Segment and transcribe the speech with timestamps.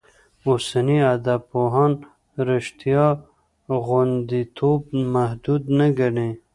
[0.49, 1.91] اوسني ادبپوهان
[2.49, 3.05] رشتیا
[3.85, 4.81] غوندېتوب
[5.13, 6.29] محدود نه ګڼي.